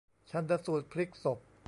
[0.29, 1.39] ชันสูตรพลิกศพ